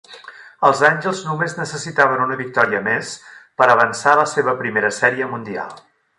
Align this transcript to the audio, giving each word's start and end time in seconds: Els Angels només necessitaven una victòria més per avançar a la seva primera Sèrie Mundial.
Els 0.69 0.79
Angels 0.87 1.19
només 1.25 1.53
necessitaven 1.59 2.23
una 2.23 2.37
victòria 2.39 2.81
més 2.89 3.13
per 3.61 3.69
avançar 3.75 4.15
a 4.17 4.21
la 4.23 4.25
seva 4.33 4.57
primera 4.65 4.93
Sèrie 4.99 5.31
Mundial. 5.37 5.79